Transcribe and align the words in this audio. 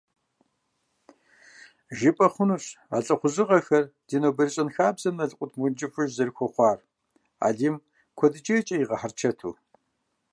ЖыпӀэ 1.97 2.27
хъунущ 2.33 2.65
а 2.95 2.97
лӀыхъужьыгъэхэр 3.05 3.85
ди 4.07 4.17
нобэрей 4.21 4.53
щэнхабзэм 4.55 5.15
налкъут 5.19 5.51
мыункӀыфӀыж 5.59 6.09
зэрыхуэхъуар 6.15 6.79
Алим 7.47 7.75
куэдыкӀейкӀэ 8.17 8.75
игъэхьэрычэту. 8.81 9.53